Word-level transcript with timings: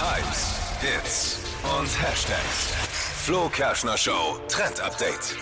Hypes, 0.00 0.80
Hits 0.80 1.44
und 1.62 2.02
Hashtags. 2.02 2.72
Flo 3.22 3.50
Kerschner 3.50 3.98
Show 3.98 4.40
Trend 4.48 4.80
Update. 4.80 5.36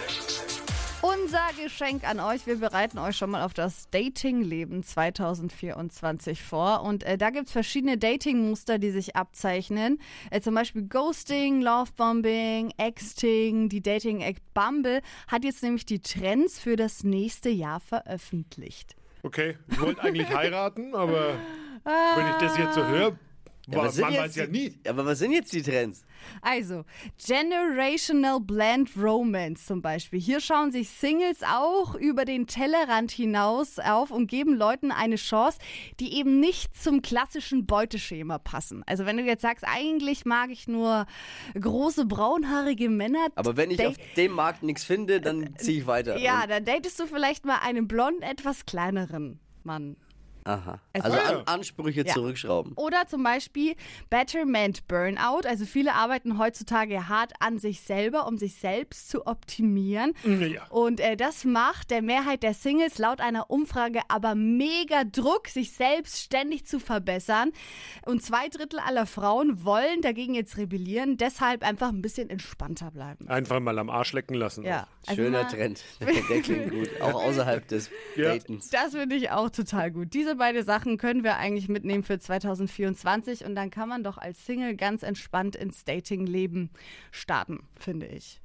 Unser 1.00 1.46
Geschenk 1.62 2.02
an 2.02 2.18
euch. 2.18 2.44
Wir 2.48 2.56
bereiten 2.56 2.98
euch 2.98 3.16
schon 3.16 3.30
mal 3.30 3.44
auf 3.44 3.54
das 3.54 3.88
Datingleben 3.90 4.82
2024 4.82 6.42
vor. 6.42 6.82
Und 6.82 7.04
äh, 7.04 7.16
da 7.16 7.30
gibt's 7.30 7.52
verschiedene 7.52 7.98
Datingmuster, 7.98 8.80
die 8.80 8.90
sich 8.90 9.14
abzeichnen. 9.14 10.00
Äh, 10.32 10.40
zum 10.40 10.56
Beispiel 10.56 10.82
Ghosting, 10.88 11.62
Lovebombing, 11.62 12.72
Exting. 12.78 13.68
Die 13.68 13.80
Dating-App 13.80 14.38
Bumble 14.54 15.02
hat 15.28 15.44
jetzt 15.44 15.62
nämlich 15.62 15.86
die 15.86 16.00
Trends 16.00 16.58
für 16.58 16.74
das 16.74 17.04
nächste 17.04 17.48
Jahr 17.48 17.78
veröffentlicht. 17.78 18.96
Okay, 19.22 19.56
ich 19.68 19.80
wollte 19.80 20.02
eigentlich 20.02 20.28
heiraten, 20.34 20.96
aber 20.96 21.34
wenn 21.84 22.26
ich 22.26 22.36
das 22.40 22.58
jetzt 22.58 22.74
so 22.74 22.84
höre, 22.84 23.16
Ja, 23.70 23.88
sind 23.90 24.02
man 24.04 24.12
jetzt 24.12 24.22
weiß 24.22 24.36
ja 24.36 24.46
die- 24.46 24.52
nie. 24.52 24.74
Aber 24.88 25.04
was 25.06 25.18
sind 25.18 25.32
jetzt 25.32 25.52
die 25.52 25.62
Trends? 25.62 26.02
Also, 26.42 26.84
Generational 27.24 28.40
Blend 28.40 28.90
Romance 28.96 29.66
zum 29.66 29.82
Beispiel. 29.82 30.20
Hier 30.20 30.40
schauen 30.40 30.72
sich 30.72 30.88
Singles 30.90 31.42
auch 31.42 31.94
über 31.94 32.24
den 32.24 32.46
Tellerrand 32.46 33.10
hinaus 33.10 33.78
auf 33.78 34.10
und 34.10 34.26
geben 34.26 34.54
Leuten 34.56 34.90
eine 34.90 35.16
Chance, 35.16 35.58
die 36.00 36.14
eben 36.14 36.40
nicht 36.40 36.76
zum 36.76 37.02
klassischen 37.02 37.66
Beuteschema 37.66 38.38
passen. 38.38 38.82
Also 38.86 39.06
wenn 39.06 39.16
du 39.16 39.22
jetzt 39.22 39.42
sagst, 39.42 39.64
eigentlich 39.66 40.24
mag 40.24 40.50
ich 40.50 40.66
nur 40.66 41.06
große 41.60 42.06
braunhaarige 42.06 42.88
Männer. 42.88 43.28
Aber 43.36 43.56
wenn 43.56 43.70
ich 43.70 43.86
auf 43.86 43.94
dem 44.16 44.32
Markt 44.32 44.62
nichts 44.62 44.84
finde, 44.84 45.20
dann 45.20 45.54
ziehe 45.58 45.80
ich 45.80 45.86
weiter. 45.86 46.18
ja, 46.18 46.46
dann 46.46 46.64
datest 46.64 46.98
du 47.00 47.06
vielleicht 47.06 47.44
mal 47.44 47.58
einen 47.62 47.86
blond 47.86 48.22
etwas 48.22 48.66
kleineren 48.66 49.38
Mann. 49.62 49.96
Aha. 50.48 50.80
Also- 50.94 51.16
Also 51.18 51.36
an, 51.38 51.42
Ansprüche 51.46 52.04
Ja. 52.06 52.12
zurückschrauben. 52.14 52.72
Oder 52.74 53.06
zum 53.06 53.22
Beispiel 53.22 53.74
Betterment 54.10 54.86
Burnout. 54.88 55.46
Also 55.46 55.64
viele 55.66 55.94
arbeiten 55.94 56.38
heutzutage 56.38 57.08
hart 57.08 57.32
an 57.40 57.58
sich 57.58 57.80
selber, 57.82 58.26
um 58.26 58.36
sich 58.38 58.54
selbst 58.56 59.10
zu 59.10 59.26
optimieren. 59.26 60.14
Ja. 60.24 60.66
Und 60.70 61.00
äh, 61.00 61.16
das 61.16 61.44
macht 61.44 61.90
der 61.90 62.02
Mehrheit 62.02 62.42
der 62.42 62.54
Singles 62.54 62.98
laut 62.98 63.20
einer 63.20 63.50
Umfrage 63.50 64.00
aber 64.08 64.34
mega 64.34 65.04
Druck, 65.04 65.48
sich 65.48 65.72
selbst 65.72 66.20
ständig 66.22 66.66
zu 66.66 66.80
verbessern. 66.80 67.52
Und 68.06 68.22
zwei 68.22 68.48
Drittel 68.48 68.78
aller 68.78 69.06
Frauen 69.06 69.64
wollen 69.64 70.00
dagegen 70.02 70.34
jetzt 70.34 70.56
rebellieren, 70.56 71.16
deshalb 71.16 71.62
einfach 71.62 71.88
ein 71.88 72.02
bisschen 72.02 72.30
entspannter 72.30 72.90
bleiben. 72.90 73.28
Einfach 73.28 73.60
mal 73.60 73.78
am 73.78 73.90
Arsch 73.90 74.12
lecken 74.12 74.34
lassen. 74.34 74.64
Ja. 74.64 74.86
also 75.06 75.22
Schöner 75.22 75.46
Trend. 75.48 75.84
Der 76.00 76.40
klingt 76.42 76.70
gut. 76.70 76.88
Auch 77.00 77.14
außerhalb 77.24 77.66
des 77.68 77.90
Ja. 78.16 78.34
Datens. 78.34 78.70
Das 78.70 78.92
finde 78.92 79.16
ich 79.16 79.30
auch 79.30 79.50
total 79.50 79.90
gut. 79.90 80.14
Diese 80.14 80.37
beiden 80.38 80.64
Sachen 80.64 80.96
können 80.98 81.22
wir 81.24 81.36
eigentlich 81.36 81.68
mitnehmen 81.68 82.02
für 82.02 82.18
2024 82.18 83.44
und 83.44 83.54
dann 83.54 83.70
kann 83.70 83.88
man 83.88 84.02
doch 84.02 84.18
als 84.18 84.44
Single 84.46 84.76
ganz 84.76 85.02
entspannt 85.02 85.56
ins 85.56 85.84
Dating-Leben 85.84 86.70
starten, 87.10 87.60
finde 87.78 88.06
ich. 88.06 88.40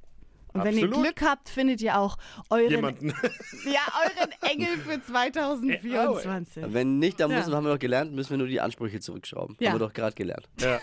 Und 0.52 0.62
wenn 0.62 0.76
ihr 0.78 0.84
Absolut. 0.84 1.04
Glück 1.06 1.22
habt, 1.28 1.48
findet 1.48 1.80
ihr 1.82 1.98
auch 1.98 2.16
euren, 2.48 2.70
Jemanden. 2.70 3.08
ja, 3.64 3.80
euren 4.04 4.30
Engel 4.52 4.76
für 4.78 5.02
2024. 5.02 6.64
Wenn 6.68 7.00
nicht, 7.00 7.18
dann 7.18 7.30
Ja. 7.30 7.38
müssen, 7.38 7.54
haben 7.54 7.64
wir 7.64 7.72
doch 7.72 7.78
gelernt, 7.80 8.12
müssen 8.12 8.30
wir 8.30 8.38
nur 8.38 8.46
die 8.46 8.60
Ansprüche 8.60 9.00
zurückschrauben. 9.00 9.56
Ja. 9.58 9.70
Haben 9.72 9.80
wir 9.80 9.86
doch 9.86 9.92
gerade 9.92 10.14
gelernt. 10.14 10.48
ja. 10.60 10.80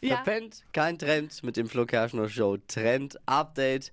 Ja. 0.00 0.16
Verpennt, 0.16 0.64
kein 0.74 0.98
Trend 0.98 1.42
mit 1.44 1.56
dem 1.56 1.66
Flo 1.66 1.86
Kerschner 1.86 2.28
Show. 2.28 2.58
Trend 2.68 3.18
Update. 3.24 3.90